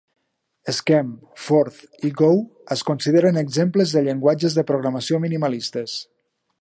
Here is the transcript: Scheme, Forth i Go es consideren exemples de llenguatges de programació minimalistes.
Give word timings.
Scheme, 0.75 1.11
Forth 1.47 2.07
i 2.09 2.11
Go 2.21 2.29
es 2.77 2.83
consideren 2.87 3.37
exemples 3.43 3.93
de 3.99 4.03
llenguatges 4.09 4.57
de 4.61 4.65
programació 4.73 5.21
minimalistes. 5.27 5.95